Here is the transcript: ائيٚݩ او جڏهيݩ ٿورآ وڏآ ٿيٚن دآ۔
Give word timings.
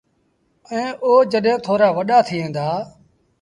ائيٚݩ 0.71 0.97
او 1.03 1.11
جڏهيݩ 1.31 1.61
ٿورآ 1.65 1.89
وڏآ 1.97 2.17
ٿيٚن 2.27 2.47
دآ۔ 2.55 2.67